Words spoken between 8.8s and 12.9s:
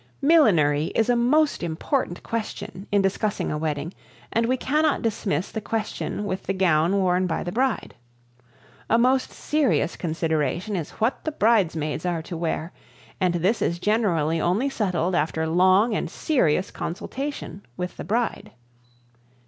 A most serious consideration is what the bridesmaids are to wear,